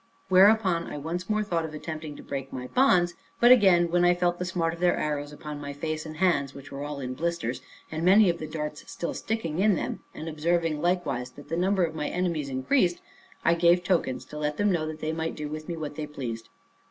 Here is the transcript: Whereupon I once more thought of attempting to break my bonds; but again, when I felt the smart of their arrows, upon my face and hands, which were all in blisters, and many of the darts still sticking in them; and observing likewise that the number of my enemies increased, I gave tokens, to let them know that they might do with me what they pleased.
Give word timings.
Whereupon 0.29 0.87
I 0.87 0.97
once 0.97 1.29
more 1.29 1.43
thought 1.43 1.63
of 1.63 1.75
attempting 1.75 2.15
to 2.15 2.23
break 2.23 2.51
my 2.51 2.65
bonds; 2.65 3.13
but 3.39 3.51
again, 3.51 3.91
when 3.91 4.03
I 4.03 4.15
felt 4.15 4.39
the 4.39 4.45
smart 4.45 4.73
of 4.73 4.79
their 4.79 4.97
arrows, 4.97 5.31
upon 5.31 5.61
my 5.61 5.73
face 5.73 6.07
and 6.07 6.17
hands, 6.17 6.55
which 6.55 6.71
were 6.71 6.83
all 6.83 6.99
in 6.99 7.13
blisters, 7.13 7.61
and 7.91 8.03
many 8.03 8.27
of 8.27 8.39
the 8.39 8.47
darts 8.47 8.83
still 8.91 9.13
sticking 9.13 9.59
in 9.59 9.75
them; 9.75 9.99
and 10.15 10.27
observing 10.27 10.81
likewise 10.81 11.29
that 11.33 11.49
the 11.49 11.55
number 11.55 11.83
of 11.83 11.93
my 11.93 12.07
enemies 12.09 12.49
increased, 12.49 12.99
I 13.45 13.53
gave 13.53 13.83
tokens, 13.83 14.25
to 14.25 14.39
let 14.39 14.57
them 14.57 14.71
know 14.71 14.87
that 14.87 15.01
they 15.01 15.13
might 15.13 15.35
do 15.35 15.47
with 15.47 15.69
me 15.69 15.77
what 15.77 15.93
they 15.95 16.07
pleased. 16.07 16.49